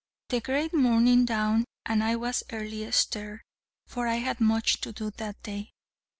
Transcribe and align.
The 0.29 0.41
great 0.41 0.73
morning 0.73 1.25
dawned, 1.25 1.65
and 1.85 2.03
I 2.03 2.15
was 2.15 2.41
early 2.51 2.83
a 2.83 2.91
stir: 2.91 3.39
for 3.85 4.07
I 4.07 4.15
had 4.15 4.41
much 4.41 4.81
to 4.81 4.91
do 4.91 5.11
that 5.11 5.43
day. 5.43 5.73